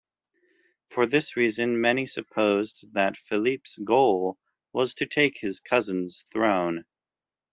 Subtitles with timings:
[0.89, 4.39] For this reason, many supposed that Philippe's goal
[4.73, 6.85] was to take his cousin's throne.